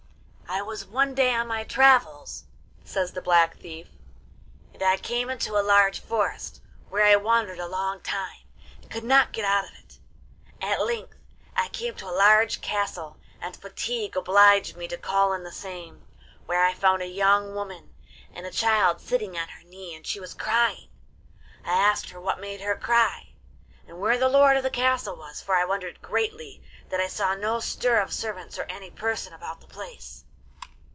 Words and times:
'I 0.53 0.63
was 0.63 0.83
one 0.85 1.15
day 1.15 1.33
on 1.33 1.47
my 1.47 1.63
travels,' 1.63 2.43
says 2.83 3.13
the 3.13 3.21
Black 3.21 3.57
Thief, 3.57 3.87
'and 4.73 4.83
I 4.83 4.97
came 4.97 5.29
into 5.29 5.57
a 5.57 5.63
large 5.63 6.01
forest, 6.01 6.59
where 6.89 7.05
I 7.05 7.15
wandered 7.15 7.57
a 7.57 7.67
long 7.67 8.01
time, 8.01 8.41
and 8.81 8.91
could 8.91 9.05
not 9.05 9.31
get 9.31 9.45
out 9.45 9.63
of 9.63 9.71
it. 9.79 9.99
At 10.61 10.85
length 10.85 11.15
I 11.55 11.69
came 11.69 11.95
to 11.95 12.05
a 12.05 12.11
large 12.11 12.59
castle, 12.59 13.15
and 13.39 13.55
fatigue 13.55 14.17
obliged 14.17 14.75
me 14.75 14.89
to 14.89 14.97
call 14.97 15.31
in 15.31 15.43
the 15.45 15.53
same, 15.53 16.05
where 16.47 16.65
I 16.65 16.73
found 16.73 17.01
a 17.01 17.07
young 17.07 17.55
woman 17.55 17.95
and 18.33 18.45
a 18.45 18.51
child 18.51 18.99
sitting 18.99 19.37
on 19.37 19.47
her 19.47 19.63
knee, 19.63 19.95
and 19.95 20.05
she 20.05 20.19
crying. 20.37 20.89
I 21.63 21.71
asked 21.73 22.09
her 22.09 22.19
what 22.19 22.41
made 22.41 22.59
her 22.59 22.75
cry, 22.75 23.29
and 23.87 24.01
where 24.01 24.17
the 24.17 24.27
lord 24.29 24.57
of 24.57 24.63
the 24.63 24.69
castle 24.69 25.15
was, 25.15 25.41
for 25.41 25.55
I 25.55 25.63
wondered 25.63 26.01
greatly 26.01 26.61
that 26.89 26.99
I 26.99 27.07
saw 27.07 27.35
no 27.35 27.61
stir 27.61 28.01
of 28.01 28.11
servants 28.13 28.59
or 28.59 28.63
any 28.63 28.91
person 28.91 29.31
about 29.31 29.61
the 29.61 29.67
place. 29.67 30.25